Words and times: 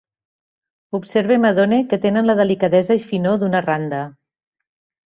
Observe 0.99 1.35
i 1.35 1.41
m'adone 1.43 1.79
que 1.93 2.01
tenen 2.07 2.29
la 2.33 2.37
delicadesa 2.43 2.99
i 3.03 3.07
finor 3.13 3.39
d'una 3.45 3.65
randa. 3.71 4.03